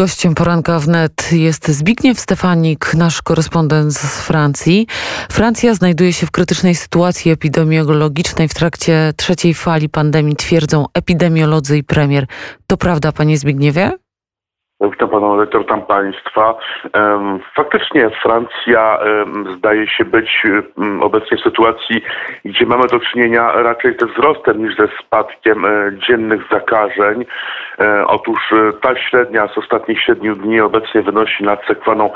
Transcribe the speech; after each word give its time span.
Gościem 0.00 0.34
poranka 0.34 0.78
wnet 0.78 1.32
jest 1.32 1.68
Zbigniew 1.68 2.18
Stefanik, 2.18 2.94
nasz 2.94 3.22
korespondent 3.22 3.92
z 3.92 4.26
Francji. 4.28 4.86
Francja 5.30 5.74
znajduje 5.74 6.12
się 6.12 6.26
w 6.26 6.30
krytycznej 6.30 6.74
sytuacji 6.74 7.32
epidemiologicznej 7.32 8.48
w 8.48 8.54
trakcie 8.54 9.12
trzeciej 9.16 9.54
fali 9.54 9.88
pandemii, 9.88 10.36
twierdzą 10.36 10.84
epidemiolodzy 10.94 11.78
i 11.78 11.84
premier. 11.84 12.24
To 12.66 12.76
prawda, 12.76 13.12
panie 13.12 13.36
Zbigniewie? 13.36 13.90
Witam 14.80 15.08
panu 15.08 15.36
redaktor, 15.36 15.66
tam 15.66 15.82
państwa. 15.82 16.58
Faktycznie 17.56 18.10
Francja 18.22 18.98
zdaje 19.56 19.88
się 19.88 20.04
być 20.04 20.42
obecnie 21.00 21.36
w 21.36 21.40
sytuacji, 21.40 22.02
gdzie 22.44 22.66
mamy 22.66 22.86
do 22.86 23.00
czynienia 23.00 23.52
raczej 23.52 23.96
ze 24.00 24.06
wzrostem 24.06 24.64
niż 24.64 24.76
ze 24.76 24.88
spadkiem 24.98 25.64
e, 25.64 25.92
dziennych 26.08 26.40
zakażeń. 26.52 27.24
E, 27.80 28.06
otóż 28.06 28.38
e, 28.52 28.72
ta 28.72 28.96
średnia 28.96 29.48
z 29.48 29.58
ostatnich 29.58 30.02
7 30.02 30.34
dni 30.34 30.60
obecnie 30.60 31.02
wynosi 31.02 31.44
nad 31.44 31.66
sekwaną 31.66 32.10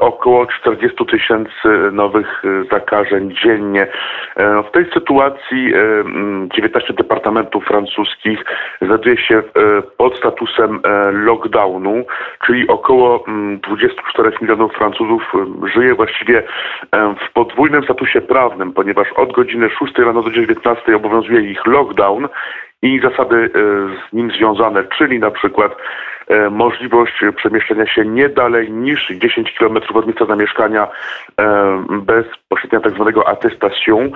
około 0.00 0.46
40 0.46 1.06
tysięcy 1.06 1.68
nowych 1.92 2.42
zakażeń 2.72 3.34
dziennie. 3.44 3.86
W 4.36 4.70
tej 4.72 4.90
sytuacji 4.92 5.72
19 6.54 6.94
departamentów 6.94 7.64
francuskich 7.64 8.44
znajduje 8.82 9.16
się 9.16 9.42
pod 9.96 10.16
statusem 10.16 10.80
lockdownu 11.12 12.04
czyli 12.46 12.68
około 12.68 13.24
24 13.62 14.28
mm, 14.28 14.38
milionów 14.40 14.72
Francuzów 14.72 15.32
żyje 15.74 15.94
właściwie 15.94 16.42
w 17.28 17.32
podwójnym 17.32 17.84
statusie 17.84 18.20
prawnym, 18.20 18.72
ponieważ 18.72 19.12
od 19.12 19.32
godziny 19.32 19.70
6 19.70 19.98
rano 19.98 20.22
do 20.22 20.30
19 20.30 20.96
obowiązuje 20.96 21.40
ich 21.40 21.66
lockdown 21.66 22.28
i 22.82 23.00
zasady 23.00 23.36
e, 23.36 23.48
z 24.08 24.12
nim 24.12 24.30
związane, 24.30 24.84
czyli 24.98 25.18
na 25.18 25.30
przykład 25.30 25.72
e, 26.28 26.50
możliwość 26.50 27.12
przemieszczenia 27.36 27.86
się 27.86 28.04
nie 28.04 28.28
dalej 28.28 28.72
niż 28.72 29.08
10 29.08 29.54
km 29.58 29.76
od 29.94 30.06
miejsca 30.06 30.26
zamieszkania 30.26 30.88
e, 31.40 31.84
bez 32.02 32.26
posiadania 32.60 32.84
tak 32.84 32.94
zwanego 32.94 33.28
atestacją, 33.28 34.10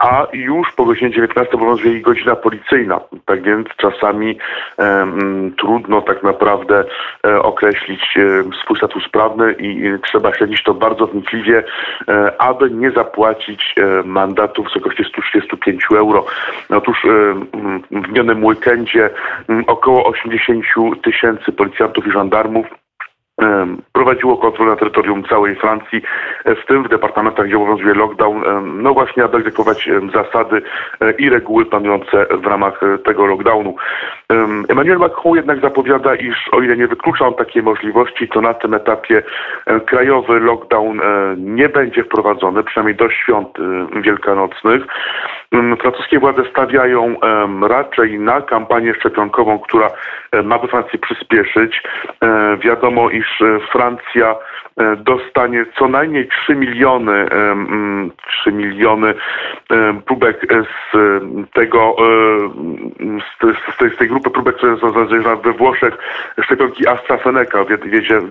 a 0.00 0.26
już 0.32 0.72
po 0.72 0.84
godzinie 0.84 1.10
19 1.10 1.54
obowiązuje 1.54 1.94
ich 1.94 2.02
godzina 2.02 2.36
policyjna. 2.36 3.00
Tak 3.26 3.42
więc 3.42 3.68
czasami 3.76 4.38
trudno 5.58 6.02
tak 6.02 6.22
naprawdę 6.22 6.84
określić 7.42 8.18
swój 8.62 8.76
status 8.76 9.08
prawny 9.08 9.52
i 9.58 9.98
trzeba 10.06 10.34
śledzić 10.34 10.62
to 10.62 10.74
bardzo 10.74 11.06
wnikliwie, 11.06 11.64
aby 12.38 12.70
nie 12.70 12.90
zapłacić 12.90 13.74
mandatu 14.04 14.62
w 14.62 14.66
wysokości 14.66 15.04
135 15.04 15.82
euro. 15.96 16.24
Otóż 16.70 17.06
w 17.90 18.08
minionym 18.08 18.44
weekendzie 18.44 19.10
około 19.66 20.06
80 20.06 20.64
tysięcy 21.02 21.52
policjantów 21.52 22.06
i 22.06 22.10
żandarmów 22.10 22.66
prowadziło 23.92 24.36
kontrolę 24.36 24.70
na 24.70 24.76
terytorium 24.76 25.24
całej 25.24 25.56
Francji, 25.56 26.02
e, 26.44 26.54
w 26.54 26.66
tym 26.66 26.84
w 26.84 26.88
departamentach, 26.88 27.46
gdzie 27.46 27.56
obowiązuje 27.56 27.94
lockdown, 27.94 28.42
no 28.82 28.94
właśnie 28.94 29.24
aby 29.24 29.38
egzekwować 29.38 29.90
zasady 30.14 30.62
e, 31.00 31.12
i 31.12 31.30
reguły 31.30 31.66
panujące 31.66 32.26
w 32.30 32.46
ramach 32.46 32.82
e, 32.82 32.98
tego 32.98 33.26
lockdownu. 33.26 33.76
Emmanuel 34.68 34.98
Macron 34.98 35.36
jednak 35.36 35.60
zapowiada, 35.60 36.14
iż 36.14 36.48
o 36.52 36.60
ile 36.60 36.76
nie 36.76 36.86
wyklucza 36.86 37.26
on 37.26 37.34
takiej 37.34 37.62
możliwości, 37.62 38.28
to 38.28 38.40
na 38.40 38.54
tym 38.54 38.74
etapie 38.74 39.22
krajowy 39.86 40.40
lockdown 40.40 41.00
nie 41.36 41.68
będzie 41.68 42.04
wprowadzony, 42.04 42.64
przynajmniej 42.64 42.96
do 42.96 43.10
świąt 43.10 43.48
wielkanocnych. 44.02 44.82
Francuskie 45.80 46.18
władze 46.18 46.42
stawiają 46.50 47.16
raczej 47.68 48.18
na 48.18 48.40
kampanię 48.40 48.94
szczepionkową, 48.94 49.58
która 49.58 49.90
ma 50.44 50.58
we 50.58 50.68
Francji 50.68 50.98
przyspieszyć. 50.98 51.82
Wiadomo, 52.58 53.10
iż 53.10 53.42
Francja 53.72 54.36
E, 54.80 54.96
dostanie 54.96 55.66
co 55.78 55.88
najmniej 55.88 56.28
3 56.28 56.54
miliony, 56.54 57.26
3 57.28 58.50
mm, 58.50 58.68
miliony 58.68 59.14
próbek 60.06 60.46
z 60.92 60.96
tego, 61.54 61.96
z 63.34 63.78
tej, 63.78 63.90
z 63.90 63.96
tej 63.96 64.08
grupy 64.08 64.30
próbek, 64.30 64.56
które 64.56 64.76
są 64.76 64.90
znalezione 64.90 65.36
we 65.36 65.52
Włoszech, 65.52 65.98
szczepionki 66.44 66.88
AstraZeneca. 66.88 67.64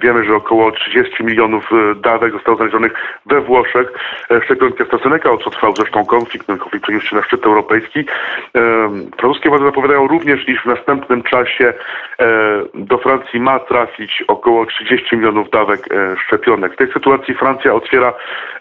wiemy, 0.02 0.24
że 0.24 0.36
około 0.36 0.72
30 0.72 1.24
milionów 1.24 1.70
e, 1.72 1.96
dawek 1.96 2.34
zostało 2.34 2.58
znalezionych 2.58 2.94
we 3.26 3.42
Włoszech. 3.42 3.92
E, 4.32 4.42
szczepionki 4.42 4.84
AstraZeneca, 4.84 5.32
o 5.32 5.38
co 5.38 5.50
trwał 5.50 5.76
zresztą 5.76 6.06
konflikt, 6.06 6.48
ten 6.48 6.58
konflikt 6.58 6.84
przeniósł 6.84 7.11
na 7.16 7.24
szczyt 7.24 7.46
europejski. 7.46 8.06
Francuskie 9.20 9.50
władze 9.50 9.66
zapowiadają 9.66 10.08
również, 10.08 10.50
iż 10.50 10.62
w 10.62 10.66
następnym 10.66 11.24
czasie 11.24 11.74
do 12.74 12.98
Francji 12.98 13.40
ma 13.40 13.60
trafić 13.60 14.24
około 14.28 14.66
30 14.66 15.16
milionów 15.16 15.50
dawek 15.50 15.86
szczepionki 16.26 16.42
szczepionek. 16.42 16.74
W 16.74 16.78
tej 16.78 16.92
sytuacji 16.94 17.34
Francja 17.34 17.74
otwiera 17.74 18.14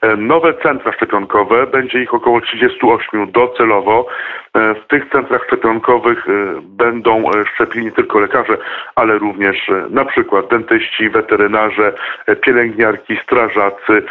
e, 0.02 0.16
nowe 0.16 0.54
centra 0.62 0.92
szczepionkowe, 0.92 1.66
będzie 1.66 2.02
ich 2.02 2.14
około 2.14 2.40
38 2.40 3.32
docelowo. 3.32 4.06
E, 4.54 4.74
w 4.74 4.86
tych 4.86 5.10
centrach 5.12 5.44
szczepionkowych 5.46 6.28
e, 6.28 6.32
będą 6.62 7.30
szczepieni 7.54 7.86
nie 7.86 7.92
tylko 7.92 8.20
lekarze, 8.20 8.58
ale 8.94 9.18
również 9.18 9.70
na 9.90 10.04
przykład 10.04 10.50
dentyści, 10.50 11.10
weterynarze, 11.10 11.92
pielęgniarki, 12.40 13.16
strażacy, 13.22 14.02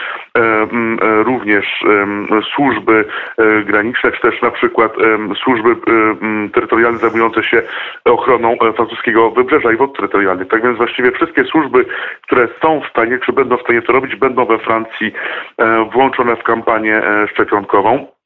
również 1.24 1.86
służby 2.56 3.06
graniczne, 3.66 4.12
czy 4.12 4.22
też 4.22 4.42
na 4.42 4.52
przykład 4.52 4.94
służby 5.44 5.76
terytorialne 6.54 6.98
zajmujące 7.00 7.44
się 7.44 7.62
ochroną 8.06 8.58
francuskiego 8.76 9.32
wybrzeża 9.32 9.72
i 9.72 9.76
wód 9.76 9.98
terytorialnych. 9.98 10.48
Tak 10.48 10.64
więc 10.64 10.78
właściwie 10.78 11.12
wszystkie 11.12 11.44
służby, 11.44 11.86
które 12.22 12.48
są 12.62 12.82
w 12.82 12.90
stanie, 12.90 13.20
czy 13.26 13.34
będą 13.34 13.58
w 13.58 13.62
stanie 13.62 13.82
to 13.82 13.94
robić, 13.94 14.16
będą 14.16 14.46
we 14.46 14.60
Francji 14.60 15.12
e, 15.58 15.90
włączone 15.94 16.36
w 16.36 16.44
kampanię 16.44 16.96
e, 16.96 17.28
szczepionkową. 17.28 18.19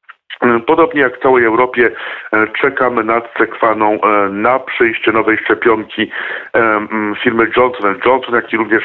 Podobnie 0.66 1.00
jak 1.00 1.16
w 1.18 1.22
całej 1.22 1.44
Europie 1.44 1.90
e, 2.32 2.46
czekamy 2.46 3.04
nad 3.04 3.24
sekwaną 3.38 4.00
e, 4.00 4.28
na 4.28 4.58
przyjście 4.58 5.12
nowej 5.12 5.38
szczepionki 5.38 6.10
e, 6.56 6.86
firmy 7.22 7.50
Johnson 7.56 7.98
Johnson, 8.06 8.34
jak 8.34 8.52
i 8.52 8.56
również 8.56 8.82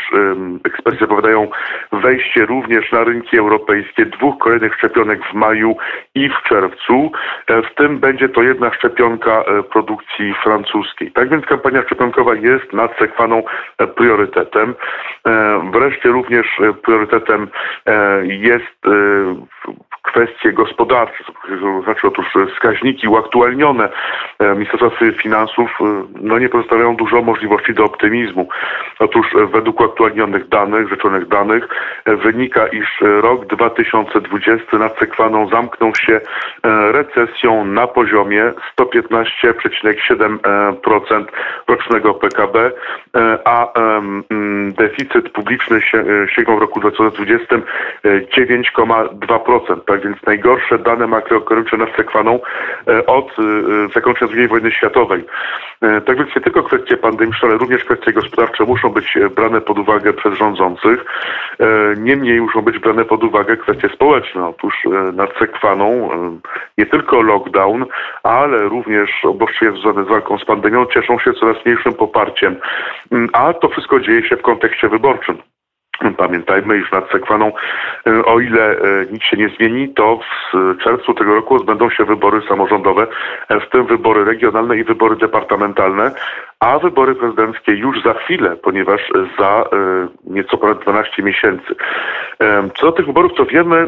eksperci 0.65 0.99
zapowiadają 0.99 1.47
wejście 1.91 2.45
również 2.45 2.91
na 2.91 3.03
rynki 3.03 3.37
europejskie 3.37 4.05
dwóch 4.05 4.37
kolejnych 4.37 4.75
szczepionek 4.75 5.19
w 5.31 5.33
maju 5.33 5.77
i 6.15 6.29
w 6.29 6.49
czerwcu. 6.49 7.11
W 7.47 7.75
tym 7.75 7.99
będzie 7.99 8.29
to 8.29 8.41
jedna 8.41 8.73
szczepionka 8.73 9.43
produkcji 9.71 10.33
francuskiej. 10.43 11.11
Tak 11.11 11.29
więc 11.29 11.45
kampania 11.45 11.81
szczepionkowa 11.81 12.35
jest 12.35 12.73
nad 12.73 12.97
sekwaną 12.97 13.43
priorytetem. 13.95 14.75
Wreszcie 15.71 16.09
również 16.09 16.47
priorytetem 16.83 17.47
jest 18.23 18.85
kwestie 20.01 20.53
gospodarcze, 20.53 21.23
znaczy 21.83 22.07
otóż 22.07 22.25
wskaźniki 22.53 23.07
uaktualnione 23.07 23.89
e, 24.39 24.55
Ministerstwa 24.55 24.89
Finansów 25.17 25.71
e, 25.81 26.03
no 26.21 26.39
nie 26.39 26.49
pozostawiają 26.49 26.95
dużo 26.95 27.21
możliwości 27.21 27.73
do 27.73 27.85
optymizmu. 27.85 28.49
Otóż 28.99 29.35
e, 29.35 29.45
według 29.45 29.81
aktualnionych 29.81 30.49
danych, 30.49 30.89
rzeczonych 30.89 31.27
danych 31.27 31.67
wynika, 32.05 32.67
iż 32.67 33.01
rok 33.01 33.45
2020 33.45 34.77
nad 34.77 34.99
Sekwaną 34.99 35.49
zamknął 35.49 35.95
się 35.95 36.21
recesją 36.91 37.65
na 37.65 37.87
poziomie 37.87 38.53
115,7% 38.79 41.25
rocznego 41.67 42.13
PKB, 42.13 42.71
a 43.45 43.73
deficyt 44.69 45.29
publiczny 45.29 45.81
sięgnął 46.35 46.57
w 46.57 46.61
roku 46.61 46.79
2020 46.79 47.55
9,2%. 48.03 49.88
Tak 49.89 50.03
więc 50.03 50.17
najgorsze 50.25 50.79
dane 50.79 51.07
makroekonomiczne 51.07 51.77
nad 51.77 51.95
Sekwaną 51.95 52.39
e, 52.87 53.05
od 53.05 53.29
e, 53.29 53.33
zakończenia 53.93 54.31
II 54.35 54.47
wojny 54.47 54.71
światowej. 54.71 55.25
E, 55.81 56.01
tak 56.01 56.17
więc 56.17 56.35
nie 56.35 56.41
tylko 56.41 56.63
kwestie 56.63 56.97
pandemiczne, 56.97 57.47
ale 57.47 57.57
również 57.57 57.83
kwestie 57.83 58.13
gospodarcze 58.13 58.63
muszą 58.63 58.89
być 58.89 59.17
brane 59.35 59.61
pod 59.61 59.79
uwagę 59.79 60.13
przez 60.13 60.33
rządzących. 60.33 61.05
Niemniej 61.97 62.41
muszą 62.41 62.61
być 62.61 62.79
brane 62.79 63.05
pod 63.05 63.23
uwagę 63.23 63.57
kwestie 63.57 63.89
społeczne. 63.89 64.47
Otóż 64.47 64.73
nad 65.13 65.37
Sekwaną 65.39 66.09
nie 66.77 66.85
tylko 66.85 67.21
lockdown, 67.21 67.85
ale 68.23 68.57
również 68.57 69.25
obostrzenia 69.25 69.71
związane 69.71 70.05
z 70.05 70.07
walką 70.07 70.37
z 70.37 70.45
pandemią 70.45 70.85
cieszą 70.85 71.19
się 71.19 71.33
coraz 71.33 71.65
mniejszym 71.65 71.93
poparciem. 71.93 72.55
Mm, 73.11 73.29
a 73.33 73.53
to 73.53 73.69
wszystko 73.69 73.99
dzieje 73.99 74.29
się 74.29 74.37
w 74.37 74.41
kontekście 74.41 74.89
wyborczym. 74.89 75.37
Pamiętajmy, 76.17 76.77
iż 76.77 76.91
nad 76.91 77.11
Sekwaną, 77.11 77.51
e, 78.07 78.25
o 78.25 78.39
ile 78.39 78.71
e, 78.71 79.05
nic 79.11 79.23
się 79.23 79.37
nie 79.37 79.49
zmieni, 79.49 79.93
to 79.93 80.19
w 80.53 80.77
czerwcu 80.83 81.13
tego 81.13 81.35
roku 81.35 81.55
odbędą 81.55 81.89
się 81.89 82.05
wybory 82.05 82.41
samorządowe, 82.49 83.07
e, 83.49 83.59
w 83.59 83.69
tym 83.69 83.85
wybory 83.85 84.25
regionalne 84.25 84.77
i 84.77 84.83
wybory 84.83 85.15
departamentalne, 85.15 86.11
a 86.59 86.79
wybory 86.79 87.15
prezydenckie 87.15 87.71
już 87.71 88.03
za 88.03 88.13
chwilę, 88.13 88.55
ponieważ 88.55 89.01
za 89.39 89.63
nieco 90.23 90.57
ponad 90.57 90.79
12 90.79 91.23
miesięcy. 91.23 91.75
Co 92.75 92.85
do 92.85 92.91
tych 92.91 93.05
wyborów, 93.05 93.31
to 93.37 93.45
wiemy, 93.45 93.87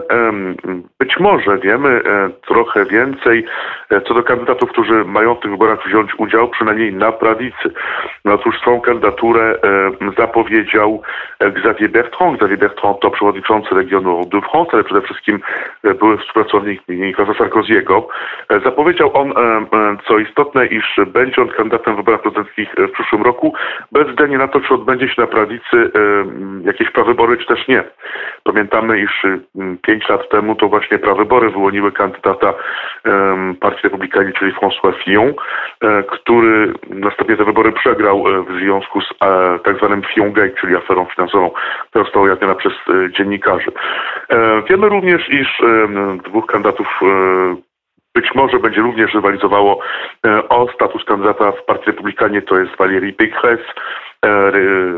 być 0.99 1.19
może 1.19 1.57
wiemy 1.57 2.01
trochę 2.47 2.85
więcej 2.85 3.45
co 4.07 4.13
do 4.13 4.23
kandydatów, 4.23 4.69
którzy 4.69 5.05
mają 5.05 5.35
w 5.35 5.39
tych 5.39 5.51
wyborach 5.51 5.87
wziąć 5.87 6.11
udział, 6.17 6.49
przynajmniej 6.49 6.93
na 6.93 7.11
prawicy. 7.11 7.71
No 8.25 8.33
otóż 8.33 8.59
swą 8.59 8.81
kandydaturę 8.81 9.55
zapowiedział 10.17 11.01
Xavier 11.39 11.91
Bertrand. 12.01 12.35
Xavier 12.35 12.59
Bertrand 12.59 12.99
to 12.99 13.11
przewodniczący 13.11 13.75
regionu 13.75 14.25
de 14.25 14.41
France, 14.41 14.69
ale 14.73 14.83
przede 14.83 15.01
wszystkim 15.01 15.39
były 15.99 16.17
współpracownik 16.17 16.81
Nicolas 16.87 17.37
Sarkoziego. 17.37 18.07
Zapowiedział 18.65 19.11
on, 19.13 19.33
co 20.07 20.19
istotne, 20.19 20.65
iż 20.65 20.99
będzie 21.07 21.41
on 21.41 21.47
kandydatem 21.47 21.93
w 21.93 21.97
wyborach 21.97 22.21
prezydenckich 22.21 22.69
w 22.77 22.91
przyszłym 22.91 23.21
roku, 23.21 23.53
bez 23.91 24.07
względu 24.07 24.37
na 24.37 24.47
to, 24.47 24.59
czy 24.59 24.73
odbędzie 24.73 25.07
się 25.07 25.21
na 25.21 25.27
prawicy 25.27 25.91
jakieś 26.65 26.91
prawybory, 26.91 27.37
czy 27.37 27.45
też 27.45 27.67
nie. 27.67 27.83
Pamiętamy, 28.43 28.99
iż 28.99 29.25
pięć 29.81 30.09
lat 30.09 30.29
temu 30.29 30.55
to 30.55 30.67
właśnie 30.67 30.99
prawybory 30.99 31.49
wyłoniły 31.49 31.91
kandydata 31.91 32.53
Partii 33.59 33.83
Republikańskiej, 33.83 34.33
czyli 34.39 34.53
François 34.53 35.03
Fillon, 35.03 35.33
e, 35.83 36.03
który 36.03 36.73
następnie 36.89 37.37
te 37.37 37.45
wybory 37.45 37.71
przegrał 37.71 38.27
e, 38.27 38.43
w 38.43 38.59
związku 38.59 39.01
z 39.01 39.09
e, 39.21 39.59
tak 39.59 39.77
zwanym 39.77 40.01
Fillon 40.01 40.33
Gate, 40.33 40.55
czyli 40.61 40.75
aferą 40.75 41.05
finansową, 41.05 41.51
która 41.91 42.05
została 42.05 42.25
ujawniona 42.25 42.55
przez 42.55 42.73
dziennikarzy. 43.17 43.71
Wiemy 44.69 44.89
również, 44.89 45.29
iż 45.29 45.61
dwóch 46.23 46.45
kandydatów 46.45 46.87
być 48.15 48.35
może 48.35 48.59
będzie 48.59 48.81
również 48.81 49.13
rywalizowało 49.13 49.79
o 50.49 50.67
status 50.73 51.03
kandydata 51.05 51.51
w 51.51 51.65
Partii 51.65 51.85
Republikanie, 51.85 52.41
to 52.41 52.59
jest 52.59 52.75
Valérie 52.77 53.13
Pécresse, 53.13 53.73
E, 53.73 54.10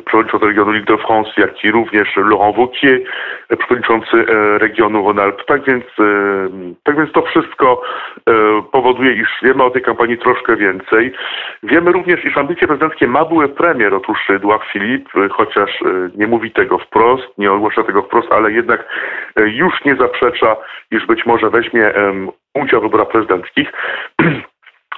przewodniczący 0.06 0.46
regionu 0.46 0.72
Ligue 0.72 0.98
de 0.98 1.04
France, 1.04 1.32
jak 1.38 1.64
i 1.64 1.72
również 1.72 2.16
Laurent 2.16 2.56
Wauquiez, 2.58 3.02
przewodniczący 3.60 4.18
e, 4.18 4.58
regionu 4.58 5.04
Rhône-Alpes. 5.04 5.46
Tak 5.46 5.64
więc, 5.66 5.84
e, 6.00 6.04
tak 6.84 6.98
więc 6.98 7.12
to 7.12 7.22
wszystko 7.22 7.82
powoduje, 8.72 9.14
iż 9.14 9.30
wiemy 9.44 9.64
o 9.64 9.70
tej 9.70 9.82
kampanii 9.82 10.18
troszkę 10.18 10.56
więcej. 10.56 11.14
Wiemy 11.64 11.92
również, 11.92 12.26
iż 12.26 12.38
ambicje 12.38 12.68
prezydenckie 12.68 13.08
ma 13.08 13.26
były 13.26 13.50
premier, 13.50 13.94
otóż 13.94 14.30
Edouard 14.30 14.64
Philippe, 14.72 15.30
chociaż 15.30 15.80
nie 16.16 16.28
mówi 16.28 16.52
tego 16.52 16.78
wprost, 16.78 17.38
nie 17.38 17.52
ogłasza 17.52 17.84
tego 17.84 18.02
wprost, 18.02 18.32
ale 18.32 18.52
jednak 18.52 18.86
już 19.36 19.86
nie 19.86 19.96
zaprzecza, 19.96 20.56
iż 20.92 21.06
być 21.06 21.26
może 21.26 21.50
weźmie 21.50 21.94
udział 22.54 22.80
w 22.80 22.84
wyborach 22.84 23.08
prezydenckich. 23.08 23.72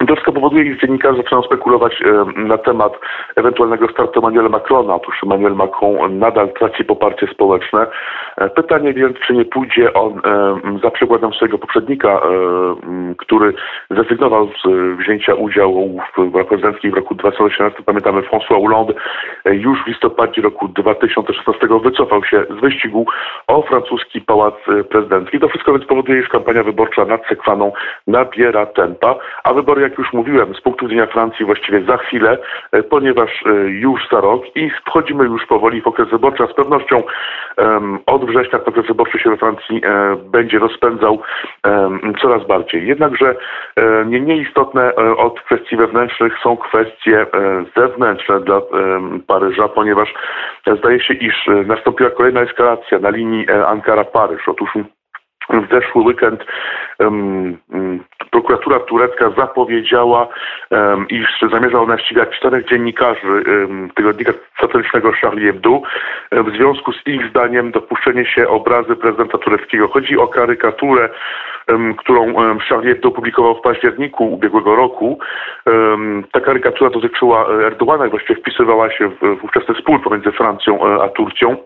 Wszystko 0.07 0.31
powoduje, 0.31 0.63
iż 0.63 0.81
dziennikarze 0.81 1.17
zaczynają 1.17 1.43
spekulować 1.43 2.03
na 2.35 2.57
temat 2.57 2.93
ewentualnego 3.35 3.87
startu 3.87 4.19
Emmanuela 4.19 4.49
Macrona. 4.49 4.95
Otóż 4.95 5.15
Emmanuel 5.23 5.55
Macron 5.55 6.19
nadal 6.19 6.53
traci 6.53 6.85
poparcie 6.85 7.27
społeczne. 7.27 7.87
E, 8.37 8.49
pytanie 8.49 8.93
więc, 8.93 9.17
czy 9.27 9.33
nie 9.33 9.45
pójdzie 9.45 9.93
on 9.93 10.21
za 10.83 10.91
przykładem 10.91 11.33
swojego 11.33 11.57
poprzednika, 11.57 12.21
który 13.17 13.53
zrezygnował 13.89 14.47
z 14.47 14.67
wzięcia 14.97 15.33
udziału 15.33 16.01
w 16.17 16.45
prezydenckich 16.45 16.91
w 16.91 16.95
roku 16.95 17.15
2018. 17.15 17.83
Pamiętamy, 17.83 18.21
François 18.21 18.61
Hollande 18.61 18.93
e, 19.45 19.55
już 19.55 19.83
w 19.83 19.87
listopadzie 19.87 20.41
roku 20.41 20.67
2016 20.67 21.67
wycofał 21.83 22.23
się 22.23 22.45
z 22.57 22.61
wyścigu 22.61 23.05
o 23.47 23.61
francuski 23.61 24.21
pałac 24.21 24.53
e, 24.67 24.83
prezydencki. 24.83 25.39
To 25.39 25.47
wszystko 25.47 25.71
więc 25.73 25.85
powoduje, 25.85 26.19
iż 26.19 26.29
kampania 26.29 26.63
wyborcza 26.63 27.05
nad 27.05 27.27
Sekwaną 27.27 27.71
nabiera 28.07 28.65
tempa, 28.65 29.15
a 29.43 29.53
wybory 29.53 29.81
jak 29.85 29.97
już 29.97 30.13
mówiłem, 30.13 30.55
z 30.55 30.61
punktu 30.61 30.87
widzenia 30.87 31.07
Francji 31.07 31.45
właściwie 31.45 31.81
za 31.81 31.97
chwilę, 31.97 32.37
e, 32.71 32.83
ponieważ 32.83 33.43
e, 33.45 33.49
już 33.69 34.09
za 34.11 34.21
rok 34.21 34.43
i 34.55 34.69
wchodzimy 34.69 35.23
już 35.23 35.45
powoli 35.45 35.81
w 35.81 35.87
okres 35.87 36.09
wyborczy, 36.09 36.43
a 36.43 36.47
z 36.47 36.53
pewnością 36.53 37.03
od 38.05 38.25
września 38.25 38.59
okres 38.65 38.87
wyborczy 38.87 39.19
się 39.19 39.29
we 39.29 39.37
Francji 39.37 39.81
um, 39.85 40.31
będzie 40.31 40.59
rozpędzał 40.59 41.21
coraz 42.21 42.47
bardziej. 42.47 42.87
Jednakże 42.87 43.35
nie 44.05 44.21
mniej 44.21 44.41
istotne 44.41 44.95
od 44.95 45.41
kwestii 45.41 45.75
wewnętrznych 45.75 46.33
są 46.43 46.57
kwestie 46.57 47.25
zewnętrzne 47.77 48.39
dla 48.39 48.61
Paryża, 49.27 49.67
ponieważ 49.67 50.13
zdaje 50.79 50.99
się, 50.99 51.13
iż 51.13 51.49
nastąpiła 51.65 52.09
kolejna 52.09 52.41
eskalacja 52.41 52.99
na 52.99 53.09
linii 53.09 53.45
Ankara-Paryż. 53.47 54.41
Otóż 54.47 54.69
w 55.49 55.73
zeszły 55.73 56.01
weekend 56.03 56.45
um, 56.99 57.57
prokuratura 58.31 58.79
turecka 58.79 59.29
zapowiedziała, 59.37 60.27
um, 60.71 61.07
iż 61.09 61.27
zamierza 61.51 61.79
ona 61.79 61.97
ścigać 61.97 62.29
czterech 62.37 62.65
dziennikarzy 62.65 63.27
um, 63.27 63.89
tygodnika 63.95 64.33
satyrycznego 64.61 65.11
Charlie 65.11 65.45
Hebdo 65.47 65.81
w 66.31 66.49
związku 66.55 66.93
z 66.93 67.07
ich 67.07 67.29
zdaniem 67.29 67.71
dopuszczenie 67.71 68.25
się 68.25 68.47
obrazy 68.47 68.95
prezydenta 68.95 69.37
tureckiego. 69.37 69.87
Chodzi 69.87 70.17
o 70.17 70.27
karykaturę, 70.27 71.09
którą 71.97 72.33
Charlie 72.59 72.89
Hebdo 72.89 73.11
publikował 73.11 73.55
w 73.55 73.61
październiku 73.61 74.33
ubiegłego 74.33 74.75
roku. 74.75 75.19
Ta 76.31 76.39
karykatura 76.39 76.89
dotyczyła 76.89 77.45
Erdoğana 77.45 78.07
i 78.07 78.09
właściwie 78.09 78.41
wpisywała 78.41 78.91
się 78.91 79.09
w, 79.09 79.39
w 79.39 79.43
ówczesny 79.43 79.75
spór 79.75 80.03
pomiędzy 80.03 80.31
Francją 80.31 80.85
e, 80.85 81.03
a 81.03 81.09
Turcją. 81.09 81.57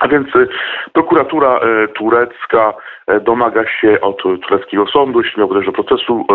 A 0.00 0.08
więc 0.08 0.36
y, 0.36 0.48
prokuratura 0.92 1.60
y, 1.84 1.88
turecka 1.88 2.74
y, 3.10 3.20
domaga 3.20 3.64
się 3.80 4.00
od 4.00 4.22
tureckiego 4.22 4.86
sądu, 4.86 5.22
jeśli 5.22 5.40
miał 5.40 5.62
do 5.62 5.72
procesu, 5.72 6.26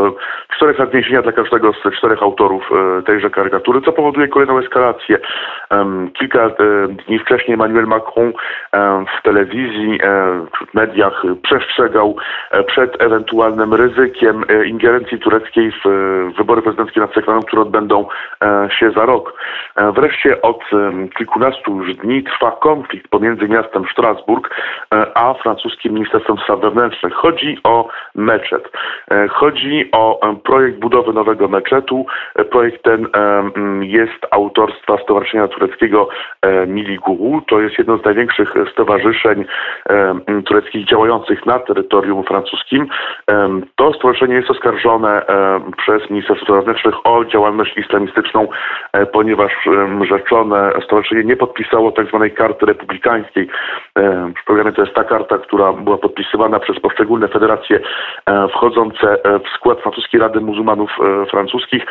czterech 0.55 0.79
lat 0.79 0.91
więzienia 0.91 1.21
dla 1.21 1.31
każdego 1.31 1.73
z 1.73 1.97
czterech 1.97 2.23
autorów 2.23 2.69
tejże 3.05 3.29
karykatury, 3.29 3.81
co 3.81 3.91
powoduje 3.91 4.27
kolejną 4.27 4.59
eskalację. 4.59 5.19
Kilka 6.13 6.49
dni 7.07 7.19
wcześniej 7.19 7.53
Emmanuel 7.53 7.87
Macron 7.87 8.33
w 9.19 9.23
telewizji, 9.23 9.99
w 10.71 10.73
mediach 10.73 11.23
przestrzegał 11.43 12.15
przed 12.67 13.03
ewentualnym 13.03 13.73
ryzykiem 13.73 14.43
ingerencji 14.65 15.19
tureckiej 15.19 15.71
w 15.71 15.89
wybory 16.37 16.61
prezydenckie 16.61 16.99
nad 16.99 17.13
Sekwaną, 17.13 17.41
które 17.41 17.61
odbędą 17.61 18.05
się 18.79 18.91
za 18.91 19.05
rok. 19.05 19.33
Wreszcie 19.95 20.41
od 20.41 20.63
kilkunastu 21.17 21.77
już 21.77 21.95
dni 21.95 22.23
trwa 22.23 22.51
konflikt 22.51 23.07
pomiędzy 23.07 23.47
miastem 23.51 23.85
Strasburg, 23.91 24.49
e, 24.93 25.17
a 25.17 25.33
francuskim 25.33 25.93
Ministerstwem 25.93 26.37
Spraw 26.37 26.59
Wewnętrznych. 26.61 27.13
Chodzi 27.13 27.57
o 27.63 27.87
meczet. 28.15 28.71
E, 29.11 29.27
chodzi 29.27 29.89
o 29.91 30.29
e, 30.29 30.35
projekt 30.35 30.79
budowy 30.79 31.13
nowego 31.13 31.47
meczetu. 31.47 32.05
Projekt 32.51 32.83
ten 32.83 33.07
jest 33.81 34.25
autorstwa 34.31 34.97
Stowarzyszenia 35.03 35.47
Tureckiego 35.47 36.09
Mili 36.67 36.97
Guru. 36.97 37.41
To 37.41 37.61
jest 37.61 37.77
jedno 37.77 37.97
z 37.97 38.05
największych 38.05 38.53
stowarzyszeń 38.71 39.45
tureckich 40.45 40.87
działających 40.87 41.45
na 41.45 41.59
terytorium 41.59 42.23
francuskim. 42.23 42.87
To 43.75 43.93
stowarzyszenie 43.93 44.35
jest 44.35 44.51
oskarżone 44.51 45.21
przez 45.77 46.09
Ministerstwo 46.09 46.45
Spraw 46.45 46.57
Wewnętrznych 46.57 46.95
o 47.03 47.25
działalność 47.25 47.77
islamistyczną, 47.77 48.47
ponieważ 49.13 49.51
rzeczone 50.09 50.71
stowarzyszenie 50.85 51.23
nie 51.23 51.35
podpisało 51.35 51.91
tzw. 51.91 52.19
Tak 52.21 52.33
karty 52.33 52.65
republikańskiej 52.65 53.40
E, 53.97 54.31
Przypomniamy, 54.35 54.73
to 54.73 54.81
jest 54.81 54.95
ta 54.95 55.03
karta, 55.03 55.37
która 55.37 55.73
była 55.73 55.97
podpisywana 55.97 56.59
przez 56.59 56.79
poszczególne 56.79 57.27
federacje 57.27 57.79
e, 58.25 58.47
wchodzące 58.47 59.23
e, 59.23 59.39
w 59.39 59.49
skład 59.55 59.81
francuskiej 59.81 60.19
Rady 60.19 60.41
Muzułmanów 60.41 60.91
Francuskich. 61.29 61.85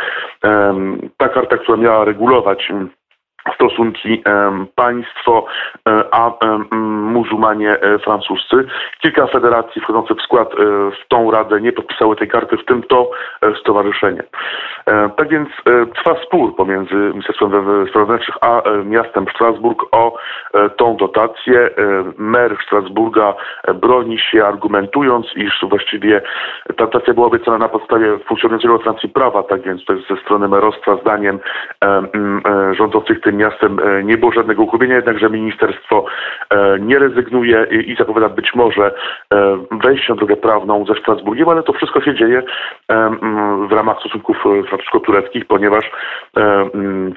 Ta 1.17 1.29
karta, 1.29 1.59
która 1.59 1.77
miała 1.77 2.05
regulować 2.05 2.73
stosunki 3.55 4.23
państwo 4.75 5.47
a 6.11 6.31
muzułmanie 7.01 7.77
francuscy. 8.05 8.57
Kilka 9.03 9.27
federacji 9.27 9.83
wchodzących 9.83 10.17
w 10.17 10.23
skład 10.23 10.55
w 11.03 11.09
tą 11.09 11.31
radę 11.31 11.61
nie 11.61 11.73
podpisały 11.73 12.17
tej 12.17 12.29
karty, 12.29 12.57
w 12.57 12.65
tym 12.65 12.83
to 12.83 13.11
stowarzyszenie. 13.61 14.23
Tak 15.17 15.29
więc 15.29 15.49
trwa 15.95 16.17
spór 16.27 16.57
pomiędzy 16.57 16.95
Ministerstwem 16.95 17.51
Spraw 17.89 18.07
Wewnętrznych 18.07 18.37
a 18.41 18.63
miastem 18.85 19.27
Strasburg 19.35 19.83
o 19.93 20.17
tą 20.77 20.97
dotację. 20.97 21.71
Mer 22.19 22.57
Strasburga 22.67 23.35
broni 23.75 24.19
się 24.19 24.47
argumentując, 24.47 25.27
iż 25.37 25.65
właściwie 25.69 26.23
ta 26.77 26.91
dotacja 26.91 27.15
była 27.15 27.27
obiecana 27.27 27.59
na 27.59 27.69
podstawie 27.69 28.19
funkcjonującego 28.19 28.79
Francji 28.79 29.09
prawa, 29.09 29.43
tak 29.43 29.63
więc 29.63 29.85
to 29.85 29.93
jest 29.93 30.09
ze 30.09 30.17
strony 30.17 30.49
merostwa 30.49 30.97
zdaniem 30.97 31.39
rządzących 32.73 33.21
tej 33.21 33.30
tym 33.31 33.39
miastem 33.39 33.81
nie 34.05 34.19
było 34.19 34.33
żadnego 34.33 34.63
uchybienia, 34.63 34.97
jednakże 34.97 35.31
ministerstwo 35.31 36.05
nie 36.81 36.99
rezygnuje 36.99 37.67
i 37.71 37.97
zapowiada 37.97 38.29
być 38.29 38.55
może 38.55 38.95
wejście 39.71 40.13
na 40.13 40.17
drogę 40.17 40.37
prawną 40.37 40.85
ze 40.85 40.95
Strasburgiem, 40.95 41.49
ale 41.49 41.63
to 41.63 41.73
wszystko 41.73 42.01
się 42.01 42.15
dzieje 42.15 42.43
w 43.69 43.73
ramach 43.73 44.01
stosunków 44.01 44.37
francusko-tureckich, 44.69 45.45
ponieważ 45.45 45.91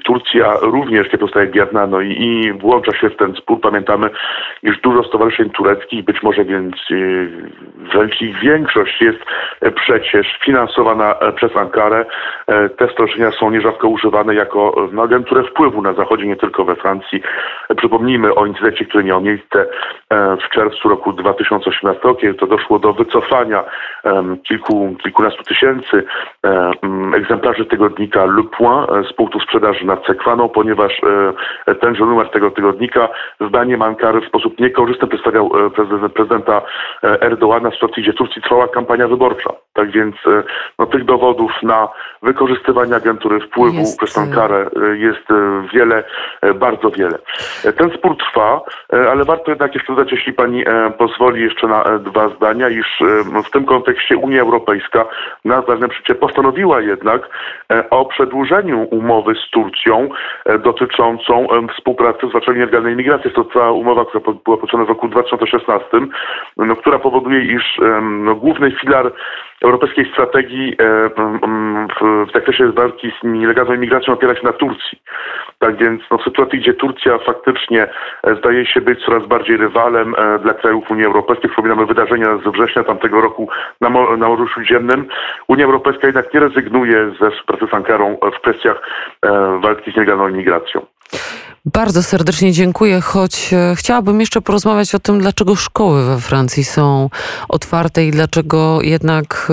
Turcja 0.04 0.56
również 0.62 1.12
nie 1.12 1.18
pozostaje 1.18 1.46
bierna 1.46 1.86
no 1.86 2.00
i, 2.00 2.10
i 2.10 2.52
włącza 2.52 2.92
się 2.92 3.10
w 3.10 3.16
ten 3.16 3.34
spór. 3.34 3.60
Pamiętamy, 3.60 4.10
iż 4.62 4.80
dużo 4.80 5.04
stowarzyszeń 5.04 5.50
tureckich, 5.50 6.04
być 6.04 6.22
może 6.22 6.44
więc 6.44 6.74
wręcz 7.92 8.22
ich 8.22 8.40
większość 8.40 9.00
jest 9.00 9.24
przecież 9.74 10.38
finansowana 10.44 11.14
przez 11.36 11.56
Ankarę. 11.56 12.04
Te 12.76 12.88
stowarzyszenia 12.88 13.30
są 13.30 13.50
nierzadko 13.50 13.88
używane 13.88 14.34
jako 14.34 14.88
no, 14.92 15.02
agenturę 15.02 15.42
wpływu 15.42 15.82
na 15.82 15.92
Zachodzie, 16.04 16.26
nie 16.26 16.36
tylko 16.36 16.64
we 16.64 16.76
Francji. 16.76 17.22
Przypomnijmy 17.76 18.34
o 18.34 18.46
incydencie, 18.46 18.84
który 18.84 19.04
miał 19.04 19.20
miejsce 19.20 19.66
w 20.10 20.48
czerwcu 20.54 20.88
roku 20.88 21.12
2018, 21.12 22.00
kiedy 22.20 22.34
to 22.34 22.46
doszło 22.46 22.78
do 22.78 22.92
wycofania 22.92 23.64
kilku, 24.48 24.96
kilkunastu 25.02 25.42
tysięcy 25.42 26.04
egzemplarzy 27.16 27.64
tygodnika 27.64 28.24
Le 28.24 28.42
Point 28.58 29.08
z 29.10 29.12
punktu 29.12 29.40
sprzedaży 29.40 29.86
nad 29.86 30.06
Sekwaną, 30.06 30.48
ponieważ 30.48 31.00
tenże 31.80 32.04
numer 32.04 32.30
tego 32.30 32.50
tygodnika 32.50 33.08
zdaniem 33.40 33.82
Ankary 33.82 34.20
w 34.20 34.28
sposób 34.28 34.60
niekorzystny 34.60 35.08
przedstawiał 35.08 35.50
prezydenta 36.14 36.62
Erdoğana 37.02 37.70
w 37.70 37.74
sytuacji, 37.74 38.02
gdzie 38.02 38.12
w 38.12 38.16
Turcji 38.16 38.42
trwała 38.42 38.68
kampania 38.68 39.08
wyborcza. 39.08 39.50
Tak 39.72 39.90
więc 39.90 40.16
no, 40.78 40.86
tych 40.86 41.04
dowodów 41.04 41.52
na 41.62 41.88
wykorzystywanie 42.22 42.96
agentury 42.96 43.40
wpływu 43.40 43.78
jest... 43.78 43.98
przez 43.98 44.18
Ankarę 44.18 44.70
jest 44.94 45.28
wiele, 45.72 45.93
bardzo 46.54 46.90
wiele. 46.90 47.18
Ten 47.78 47.90
spór 47.90 48.16
trwa, 48.16 48.60
ale 49.10 49.24
warto 49.24 49.50
jednak 49.50 49.74
jeszcze 49.74 49.94
dodać, 49.94 50.12
jeśli 50.12 50.32
pani 50.32 50.64
pozwoli, 50.98 51.42
jeszcze 51.42 51.66
na 51.66 51.84
dwa 51.98 52.28
zdania, 52.28 52.68
iż 52.68 53.02
w 53.46 53.50
tym 53.50 53.64
kontekście 53.64 54.16
Unia 54.16 54.42
Europejska 54.42 55.04
na 55.44 55.62
postanowiła 56.20 56.80
jednak 56.80 57.28
o 57.90 58.04
przedłużeniu 58.04 58.88
umowy 58.90 59.34
z 59.34 59.50
Turcją 59.50 60.08
dotyczącą 60.58 61.46
współpracy 61.76 62.26
w 62.26 62.30
zwalczaniu 62.30 62.58
nielegalnej 62.58 62.96
migracji. 62.96 63.24
Jest 63.24 63.36
to 63.36 63.44
cała 63.44 63.72
umowa, 63.72 64.04
która 64.04 64.20
była 64.44 64.56
podpisana 64.56 64.84
w 64.84 64.88
roku 64.88 65.08
2016, 65.08 65.86
no, 66.56 66.76
która 66.76 66.98
powoduje, 66.98 67.40
iż 67.40 67.80
no, 68.02 68.34
główny 68.34 68.70
filar 68.70 69.12
europejskiej 69.62 70.10
strategii 70.12 70.76
w 72.28 72.32
zakresie 72.34 72.72
walki 72.72 73.12
z 73.20 73.24
nielegalną 73.24 73.74
imigracją 73.74 74.14
opiera 74.14 74.34
się 74.34 74.44
na 74.44 74.52
Turcji. 74.52 74.98
Tak 75.58 75.76
więc 75.76 76.02
no, 76.10 76.18
w 76.18 76.22
sytuacji, 76.24 76.58
gdzie 76.58 76.74
Turcja 76.74 77.18
faktycznie 77.18 77.86
zdaje 78.38 78.66
się 78.66 78.80
być 78.80 79.04
coraz 79.04 79.26
bardziej 79.28 79.56
rywalem 79.56 80.14
dla 80.42 80.54
krajów 80.54 80.90
Unii 80.90 81.04
Europejskiej, 81.04 81.50
przypominamy 81.50 81.86
wydarzenia 81.86 82.38
z 82.38 82.52
września 82.52 82.84
tamtego 82.84 83.20
roku 83.20 83.48
na, 83.80 83.88
na 84.16 84.28
Morzu 84.28 84.48
Śródziemnym, 84.48 85.08
Unia 85.48 85.64
Europejska 85.64 86.06
jednak 86.06 86.34
nie 86.34 86.40
rezygnuje 86.40 87.10
ze 87.20 87.30
współpracy 87.30 87.66
z 87.72 87.74
Ankarą 87.74 88.16
w 88.36 88.40
kwestiach 88.40 88.82
walki 89.62 89.92
z 89.92 89.96
nielegalną 89.96 90.28
imigracją. 90.28 90.86
Bardzo 91.72 92.02
serdecznie 92.02 92.52
dziękuję, 92.52 93.00
choć 93.00 93.52
e, 93.52 93.76
chciałabym 93.76 94.20
jeszcze 94.20 94.40
porozmawiać 94.40 94.94
o 94.94 94.98
tym, 94.98 95.18
dlaczego 95.18 95.56
szkoły 95.56 96.04
we 96.04 96.20
Francji 96.20 96.64
są 96.64 97.10
otwarte 97.48 98.06
i 98.06 98.10
dlaczego 98.10 98.82
jednak 98.82 99.52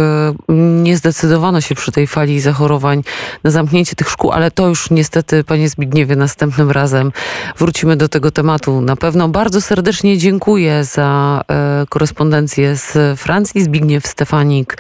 e, 0.50 0.54
nie 0.84 0.98
zdecydowano 0.98 1.62
się 1.62 1.76
przy 1.76 1.92
tej 1.92 2.08
fali 2.08 2.40
zachorowań 2.40 3.04
na 3.44 3.52
zamknięcie 3.52 3.96
tych 3.96 4.10
szkół, 4.10 4.32
ale 4.32 4.52
to 4.52 4.68
już 4.68 4.90
niestety, 4.90 5.44
panie 5.44 5.70
Zbigniewie, 5.70 6.16
następnym 6.16 6.72
razem 6.72 7.12
wrócimy 7.58 7.96
do 7.96 8.10
tego 8.10 8.32
tematu. 8.32 8.82
Na 8.82 8.96
pewno 8.96 9.30
bardzo 9.30 9.62
serdecznie 9.62 10.18
dziękuję 10.18 10.84
za 10.84 11.42
e, 11.48 11.86
korespondencję 11.90 12.76
z 12.76 13.20
Francji. 13.20 13.64
Zbigniew 13.64 14.08
Stefanik 14.08 14.78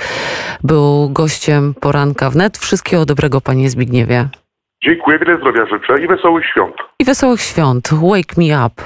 był 0.63 1.09
gościem 1.09 1.73
poranka 1.73 2.29
wnet. 2.29 2.57
Wszystkiego 2.57 3.05
dobrego, 3.05 3.41
panie 3.41 3.69
Zbigniewie. 3.69 4.40
Dziękuję, 4.83 5.19
wiele 5.19 5.37
zdrowia 5.37 5.65
życzę 5.65 6.03
i 6.03 6.07
wesołych 6.07 6.45
świąt. 6.45 6.75
I 6.99 7.05
wesołych 7.05 7.41
świąt. 7.41 7.89
Wake 7.93 8.35
me 8.37 8.65
up. 8.65 8.83